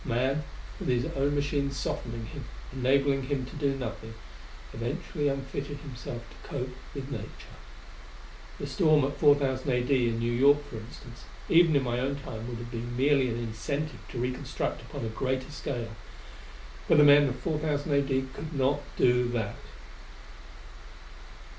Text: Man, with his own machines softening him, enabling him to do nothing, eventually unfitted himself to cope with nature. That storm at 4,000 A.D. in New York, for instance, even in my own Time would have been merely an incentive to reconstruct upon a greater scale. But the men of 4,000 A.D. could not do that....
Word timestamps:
Man, 0.03 0.43
with 0.79 0.87
his 0.87 1.05
own 1.15 1.35
machines 1.35 1.77
softening 1.77 2.25
him, 2.25 2.45
enabling 2.73 3.21
him 3.27 3.45
to 3.45 3.55
do 3.55 3.75
nothing, 3.75 4.15
eventually 4.73 5.27
unfitted 5.27 5.77
himself 5.77 6.23
to 6.31 6.47
cope 6.49 6.71
with 6.95 7.11
nature. 7.11 7.53
That 8.57 8.65
storm 8.67 9.05
at 9.05 9.17
4,000 9.19 9.69
A.D. 9.69 10.07
in 10.09 10.17
New 10.17 10.31
York, 10.31 10.57
for 10.71 10.77
instance, 10.77 11.25
even 11.49 11.75
in 11.75 11.83
my 11.83 11.99
own 11.99 12.15
Time 12.15 12.47
would 12.49 12.57
have 12.57 12.71
been 12.71 12.97
merely 12.97 13.29
an 13.29 13.37
incentive 13.37 13.99
to 14.09 14.17
reconstruct 14.17 14.81
upon 14.81 15.05
a 15.05 15.09
greater 15.09 15.51
scale. 15.51 15.91
But 16.87 16.97
the 16.97 17.03
men 17.03 17.27
of 17.29 17.35
4,000 17.41 17.93
A.D. 17.93 18.25
could 18.33 18.55
not 18.55 18.79
do 18.97 19.27
that.... 19.27 19.53